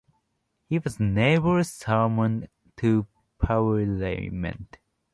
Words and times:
He 0.67 0.79
was 0.79 0.99
never 0.99 1.63
summoned 1.63 2.49
to 2.77 3.05
Parliament. 3.37 4.79